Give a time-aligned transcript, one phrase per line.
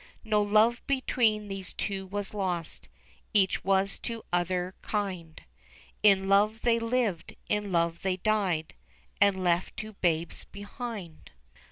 [0.23, 2.89] No love between these two was lost,
[3.35, 5.39] Each was to other kind;
[6.01, 8.73] In love they lived, in love they died,
[9.21, 11.29] And left two babes behind.